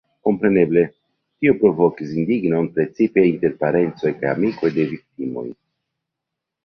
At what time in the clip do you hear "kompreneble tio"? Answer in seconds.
0.27-1.53